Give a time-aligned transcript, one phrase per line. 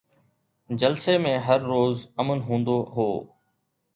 [0.81, 3.09] جلسي ۾ هر روز امن هوندو هو